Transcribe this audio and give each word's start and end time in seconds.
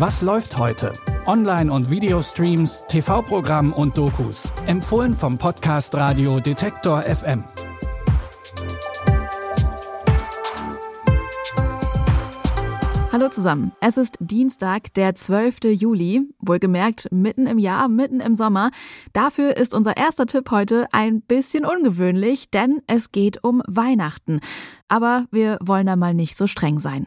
Was 0.00 0.22
läuft 0.22 0.56
heute? 0.56 0.94
Online- 1.26 1.70
und 1.70 1.90
Videostreams, 1.90 2.84
TV-Programm 2.88 3.74
und 3.74 3.98
Dokus. 3.98 4.48
Empfohlen 4.66 5.12
vom 5.12 5.36
Podcast 5.36 5.94
Radio 5.94 6.40
Detektor 6.40 7.02
FM. 7.02 7.44
Hallo 13.12 13.28
zusammen. 13.28 13.72
Es 13.82 13.98
ist 13.98 14.16
Dienstag, 14.20 14.94
der 14.94 15.14
12. 15.14 15.64
Juli. 15.64 16.22
Wohlgemerkt 16.38 17.08
mitten 17.12 17.46
im 17.46 17.58
Jahr, 17.58 17.88
mitten 17.88 18.20
im 18.20 18.34
Sommer. 18.34 18.70
Dafür 19.12 19.58
ist 19.58 19.74
unser 19.74 19.98
erster 19.98 20.24
Tipp 20.24 20.50
heute 20.50 20.86
ein 20.92 21.20
bisschen 21.20 21.66
ungewöhnlich, 21.66 22.48
denn 22.50 22.80
es 22.86 23.12
geht 23.12 23.44
um 23.44 23.62
Weihnachten. 23.66 24.40
Aber 24.88 25.26
wir 25.30 25.58
wollen 25.60 25.86
da 25.86 25.96
mal 25.96 26.14
nicht 26.14 26.38
so 26.38 26.46
streng 26.46 26.78
sein. 26.78 27.06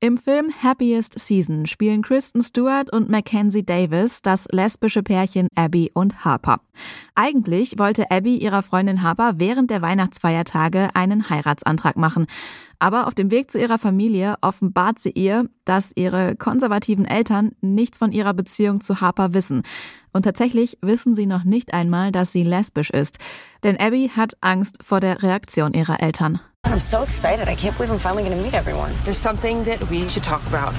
Im 0.00 0.16
Film 0.16 0.52
Happiest 0.62 1.18
Season 1.18 1.66
spielen 1.66 2.02
Kristen 2.02 2.40
Stewart 2.40 2.92
und 2.92 3.08
Mackenzie 3.08 3.66
Davis 3.66 4.22
das 4.22 4.46
lesbische 4.52 5.02
Pärchen 5.02 5.48
Abby 5.56 5.90
und 5.92 6.24
Harper. 6.24 6.60
Eigentlich 7.16 7.80
wollte 7.80 8.08
Abby 8.08 8.36
ihrer 8.36 8.62
Freundin 8.62 9.02
Harper 9.02 9.40
während 9.40 9.72
der 9.72 9.82
Weihnachtsfeiertage 9.82 10.90
einen 10.94 11.28
Heiratsantrag 11.28 11.96
machen. 11.96 12.26
Aber 12.78 13.08
auf 13.08 13.14
dem 13.14 13.32
Weg 13.32 13.50
zu 13.50 13.58
ihrer 13.58 13.78
Familie 13.78 14.36
offenbart 14.40 15.00
sie 15.00 15.10
ihr, 15.10 15.50
dass 15.64 15.90
ihre 15.96 16.36
konservativen 16.36 17.04
Eltern 17.04 17.50
nichts 17.60 17.98
von 17.98 18.12
ihrer 18.12 18.34
Beziehung 18.34 18.80
zu 18.80 19.00
Harper 19.00 19.34
wissen. 19.34 19.64
Und 20.18 20.24
tatsächlich 20.24 20.78
wissen 20.82 21.14
sie 21.14 21.26
noch 21.26 21.44
nicht 21.44 21.72
einmal, 21.72 22.10
dass 22.10 22.32
sie 22.32 22.42
lesbisch 22.42 22.90
ist. 22.90 23.18
Denn 23.62 23.78
Abby 23.78 24.10
hat 24.16 24.32
Angst 24.40 24.78
vor 24.82 24.98
der 24.98 25.22
Reaktion 25.22 25.74
ihrer 25.74 26.02
Eltern. 26.02 26.40
I'm 26.66 26.80
so 26.80 27.04
excited. 27.04 27.46
I 27.46 27.54
can't 27.54 27.76
believe 27.78 27.92
I'm 27.92 28.00
finally 28.00 28.24
going 28.24 28.36
to 28.36 28.42
meet 28.42 28.52
everyone. 28.52 28.90
There's 29.04 29.22
something 29.22 29.64
that 29.64 29.78
we 29.88 30.08
should 30.08 30.24
talk 30.24 30.42
about. 30.48 30.74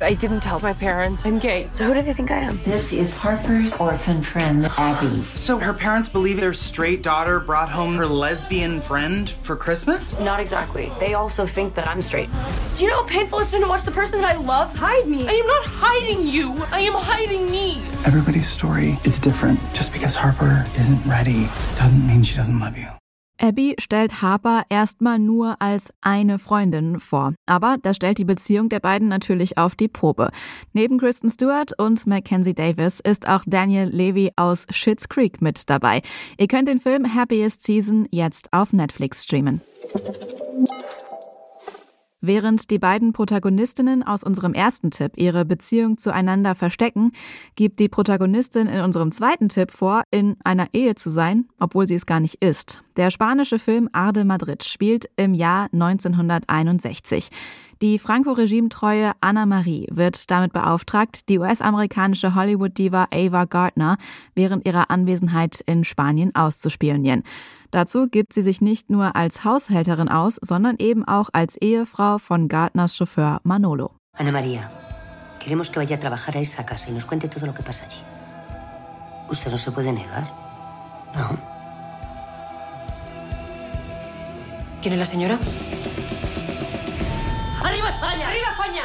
Hi! 0.00 0.06
I 0.08 0.14
didn't 0.14 0.40
tell 0.40 0.60
my 0.60 0.72
parents 0.72 1.26
I'm 1.26 1.38
gay. 1.38 1.68
So 1.72 1.86
who 1.86 1.94
do 1.94 2.02
they 2.02 2.12
think 2.12 2.30
I 2.30 2.38
am? 2.38 2.58
This 2.64 2.92
is 2.92 3.14
Harper's 3.14 3.78
orphan 3.78 4.22
friend, 4.22 4.66
Abby. 4.76 5.22
So 5.22 5.58
her 5.58 5.72
parents 5.72 6.08
believe 6.08 6.40
their 6.40 6.54
straight 6.54 7.02
daughter 7.02 7.40
brought 7.40 7.70
home 7.70 7.96
her 7.96 8.06
lesbian 8.06 8.80
friend 8.80 9.30
for 9.30 9.56
Christmas? 9.56 10.18
Not 10.18 10.40
exactly. 10.40 10.90
They 10.98 11.14
also 11.14 11.46
think 11.46 11.74
that 11.74 11.86
I'm 11.86 12.02
straight. 12.02 12.28
Do 12.76 12.84
you 12.84 12.90
know 12.90 13.02
how 13.02 13.08
painful 13.08 13.38
it's 13.40 13.50
been 13.50 13.62
to 13.62 13.68
watch 13.68 13.82
the 13.82 13.90
person 13.90 14.20
that 14.20 14.36
I 14.36 14.38
love 14.38 14.74
hide 14.76 15.06
me? 15.06 15.28
I 15.28 15.32
am 15.32 15.46
not 15.46 15.64
hiding 15.64 16.26
you. 16.26 16.52
I 16.70 16.80
am 16.80 16.94
hiding 16.94 17.50
me. 17.50 17.82
Everybody's 18.04 18.48
story 18.48 18.98
is 19.04 19.18
different. 19.18 19.60
Just 19.74 19.92
because 19.92 20.14
Harper 20.14 20.64
isn't 20.78 21.04
ready 21.06 21.48
doesn't 21.76 22.06
mean 22.06 22.22
she 22.22 22.36
doesn't 22.36 22.58
love 22.58 22.76
you. 22.76 22.99
Abby 23.40 23.74
stellt 23.78 24.20
Harper 24.20 24.64
erstmal 24.68 25.18
nur 25.18 25.60
als 25.60 25.92
eine 26.02 26.38
Freundin 26.38 27.00
vor. 27.00 27.34
Aber 27.46 27.76
das 27.80 27.96
stellt 27.96 28.18
die 28.18 28.24
Beziehung 28.24 28.68
der 28.68 28.80
beiden 28.80 29.08
natürlich 29.08 29.56
auf 29.56 29.74
die 29.74 29.88
Probe. 29.88 30.30
Neben 30.72 30.98
Kristen 30.98 31.30
Stewart 31.30 31.72
und 31.78 32.06
Mackenzie 32.06 32.54
Davis 32.54 33.00
ist 33.00 33.26
auch 33.26 33.44
Daniel 33.46 33.88
Levy 33.88 34.30
aus 34.36 34.66
Schitt's 34.70 35.08
Creek 35.08 35.40
mit 35.40 35.70
dabei. 35.70 36.02
Ihr 36.38 36.48
könnt 36.48 36.68
den 36.68 36.80
Film 36.80 37.14
Happiest 37.14 37.62
Season 37.62 38.06
jetzt 38.10 38.52
auf 38.52 38.72
Netflix 38.72 39.24
streamen. 39.24 39.62
Während 42.22 42.70
die 42.70 42.78
beiden 42.78 43.14
Protagonistinnen 43.14 44.02
aus 44.02 44.22
unserem 44.22 44.52
ersten 44.52 44.90
Tipp 44.90 45.12
ihre 45.16 45.46
Beziehung 45.46 45.96
zueinander 45.96 46.54
verstecken, 46.54 47.12
gibt 47.56 47.78
die 47.78 47.88
Protagonistin 47.88 48.66
in 48.66 48.82
unserem 48.82 49.10
zweiten 49.10 49.48
Tipp 49.48 49.70
vor, 49.70 50.02
in 50.10 50.36
einer 50.44 50.68
Ehe 50.74 50.94
zu 50.94 51.08
sein, 51.08 51.48
obwohl 51.58 51.88
sie 51.88 51.94
es 51.94 52.04
gar 52.04 52.20
nicht 52.20 52.42
ist. 52.44 52.82
Der 52.98 53.10
spanische 53.10 53.58
Film 53.58 53.88
Arde 53.92 54.26
Madrid 54.26 54.64
spielt 54.64 55.08
im 55.16 55.32
Jahr 55.32 55.68
1961. 55.72 57.30
Die 57.82 57.98
Franco-Regime-treue 57.98 59.12
Anna 59.22 59.46
Marie 59.46 59.86
wird 59.90 60.30
damit 60.30 60.52
beauftragt, 60.52 61.30
die 61.30 61.38
US-amerikanische 61.38 62.34
Hollywood-Diva 62.34 63.08
Ava 63.10 63.46
Gardner 63.46 63.96
während 64.34 64.66
ihrer 64.66 64.90
Anwesenheit 64.90 65.60
in 65.64 65.84
Spanien 65.84 66.34
auszuspionieren. 66.34 67.22
Dazu 67.70 68.06
gibt 68.06 68.34
sie 68.34 68.42
sich 68.42 68.60
nicht 68.60 68.90
nur 68.90 69.16
als 69.16 69.46
Haushälterin 69.46 70.10
aus, 70.10 70.38
sondern 70.42 70.76
eben 70.78 71.08
auch 71.08 71.30
als 71.32 71.56
Ehefrau 71.56 72.18
von 72.18 72.48
Gardners 72.48 72.96
Chauffeur 72.96 73.40
Manolo. 73.44 73.92
Ana 74.12 74.32
María, 74.32 74.70
queremos 75.38 75.72
que 75.72 75.80
vaya 75.80 75.96
a 75.96 76.00
trabajar 76.00 76.36
a 76.36 76.40
esa 76.40 76.66
casa 76.66 76.90
y 76.90 76.92
nos 76.92 77.06
cuente 77.06 77.28
todo 77.28 77.46
lo 77.46 77.54
que 77.54 77.62
pasa 77.62 77.86
allí. 77.86 78.02
¿Usted 79.30 79.50
no 79.50 79.56
se 79.56 79.70
puede 79.70 79.90
negar? 79.90 80.28
No. 81.16 81.38
¿Quién 84.82 84.92
es 84.92 84.98
la 84.98 85.06
señora? 85.06 85.38
¡Arriba 87.62 87.90
España! 87.90 88.28
¡Arriba 88.28 88.48
España! 88.50 88.82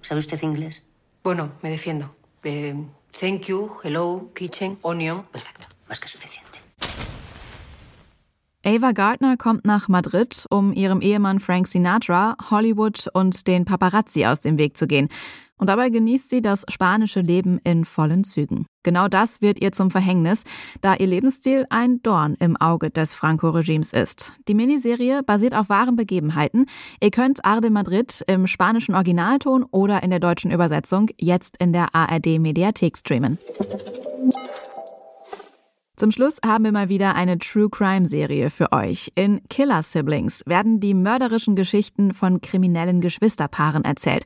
¿Sabe 0.00 0.20
usted 0.20 0.42
inglés? 0.42 0.86
Bueno, 1.22 1.52
me 1.62 1.70
defiendo. 1.70 2.16
Eh, 2.44 2.74
thank 3.18 3.42
you, 3.42 3.76
hello, 3.82 4.30
kitchen, 4.34 4.78
onion. 4.82 5.24
Perfecto, 5.24 5.66
más 5.88 6.00
que 6.00 6.08
suficiente. 6.08 6.45
Ava 8.66 8.90
Gardner 8.90 9.36
kommt 9.36 9.64
nach 9.64 9.86
Madrid, 9.86 10.44
um 10.50 10.72
ihrem 10.72 11.00
Ehemann 11.00 11.38
Frank 11.38 11.68
Sinatra, 11.68 12.36
Hollywood 12.50 13.06
und 13.12 13.46
den 13.46 13.64
Paparazzi 13.64 14.26
aus 14.26 14.40
dem 14.40 14.58
Weg 14.58 14.76
zu 14.76 14.88
gehen. 14.88 15.08
Und 15.56 15.68
dabei 15.68 15.88
genießt 15.88 16.28
sie 16.28 16.42
das 16.42 16.64
spanische 16.68 17.20
Leben 17.20 17.60
in 17.62 17.84
vollen 17.84 18.24
Zügen. 18.24 18.66
Genau 18.82 19.06
das 19.06 19.40
wird 19.40 19.62
ihr 19.62 19.70
zum 19.70 19.92
Verhängnis, 19.92 20.42
da 20.80 20.96
ihr 20.96 21.06
Lebensstil 21.06 21.66
ein 21.70 22.02
Dorn 22.02 22.34
im 22.40 22.56
Auge 22.56 22.90
des 22.90 23.14
Franco-Regimes 23.14 23.92
ist. 23.92 24.32
Die 24.48 24.54
Miniserie 24.54 25.22
basiert 25.22 25.54
auf 25.54 25.68
wahren 25.68 25.94
Begebenheiten. 25.94 26.66
Ihr 27.00 27.12
könnt 27.12 27.44
Arde 27.44 27.70
Madrid 27.70 28.24
im 28.26 28.48
spanischen 28.48 28.96
Originalton 28.96 29.62
oder 29.62 30.02
in 30.02 30.10
der 30.10 30.18
deutschen 30.18 30.50
Übersetzung 30.50 31.08
jetzt 31.18 31.56
in 31.58 31.72
der 31.72 31.94
ARD 31.94 32.40
Mediathek 32.40 32.98
streamen. 32.98 33.38
Zum 35.96 36.10
Schluss 36.10 36.40
haben 36.44 36.64
wir 36.64 36.72
mal 36.72 36.90
wieder 36.90 37.14
eine 37.14 37.38
True 37.38 37.70
Crime 37.70 38.04
Serie 38.04 38.50
für 38.50 38.70
euch. 38.72 39.12
In 39.14 39.40
Killer 39.48 39.82
Siblings 39.82 40.42
werden 40.44 40.78
die 40.78 40.92
mörderischen 40.92 41.56
Geschichten 41.56 42.12
von 42.12 42.42
kriminellen 42.42 43.00
Geschwisterpaaren 43.00 43.82
erzählt. 43.82 44.24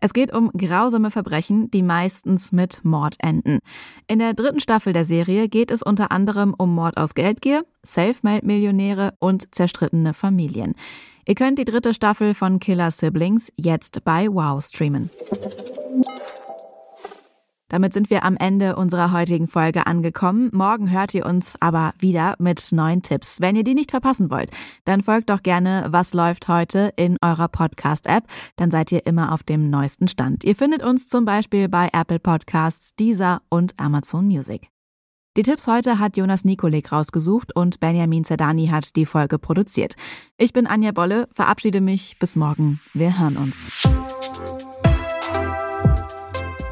Es 0.00 0.12
geht 0.12 0.34
um 0.34 0.50
grausame 0.50 1.12
Verbrechen, 1.12 1.70
die 1.70 1.84
meistens 1.84 2.50
mit 2.50 2.84
Mord 2.84 3.14
enden. 3.20 3.60
In 4.08 4.18
der 4.18 4.34
dritten 4.34 4.58
Staffel 4.58 4.92
der 4.92 5.04
Serie 5.04 5.48
geht 5.48 5.70
es 5.70 5.84
unter 5.84 6.10
anderem 6.10 6.52
um 6.52 6.74
Mord 6.74 6.96
aus 6.96 7.14
Geldgier, 7.14 7.64
Selfmade-Millionäre 7.84 9.14
und 9.20 9.54
zerstrittene 9.54 10.14
Familien. 10.14 10.74
Ihr 11.26 11.36
könnt 11.36 11.60
die 11.60 11.64
dritte 11.64 11.94
Staffel 11.94 12.34
von 12.34 12.58
Killer 12.58 12.90
Siblings 12.90 13.52
jetzt 13.56 14.02
bei 14.02 14.26
Wow 14.26 14.60
streamen. 14.64 15.10
Damit 17.68 17.94
sind 17.94 18.10
wir 18.10 18.24
am 18.24 18.36
Ende 18.36 18.76
unserer 18.76 19.12
heutigen 19.12 19.48
Folge 19.48 19.86
angekommen. 19.86 20.50
Morgen 20.52 20.90
hört 20.90 21.14
ihr 21.14 21.24
uns 21.26 21.56
aber 21.60 21.92
wieder 21.98 22.34
mit 22.38 22.70
neuen 22.72 23.02
Tipps. 23.02 23.40
Wenn 23.40 23.56
ihr 23.56 23.64
die 23.64 23.74
nicht 23.74 23.90
verpassen 23.90 24.30
wollt, 24.30 24.50
dann 24.84 25.02
folgt 25.02 25.30
doch 25.30 25.42
gerne 25.42 25.86
Was 25.90 26.12
läuft 26.12 26.48
heute 26.48 26.92
in 26.96 27.16
eurer 27.22 27.48
Podcast-App. 27.48 28.24
Dann 28.56 28.70
seid 28.70 28.92
ihr 28.92 29.06
immer 29.06 29.32
auf 29.32 29.42
dem 29.42 29.70
neuesten 29.70 30.08
Stand. 30.08 30.44
Ihr 30.44 30.54
findet 30.54 30.82
uns 30.82 31.08
zum 31.08 31.24
Beispiel 31.24 31.68
bei 31.68 31.88
Apple 31.92 32.18
Podcasts, 32.18 32.94
Deezer 32.96 33.40
und 33.48 33.74
Amazon 33.78 34.26
Music. 34.26 34.68
Die 35.36 35.42
Tipps 35.42 35.66
heute 35.66 35.98
hat 35.98 36.16
Jonas 36.16 36.44
Nikolik 36.44 36.92
rausgesucht 36.92 37.56
und 37.56 37.80
Benjamin 37.80 38.22
Zerdani 38.22 38.68
hat 38.68 38.94
die 38.94 39.04
Folge 39.04 39.40
produziert. 39.40 39.96
Ich 40.36 40.52
bin 40.52 40.68
Anja 40.68 40.92
Bolle, 40.92 41.28
verabschiede 41.32 41.80
mich. 41.80 42.18
Bis 42.20 42.36
morgen. 42.36 42.80
Wir 42.92 43.18
hören 43.18 43.36
uns. 43.36 43.68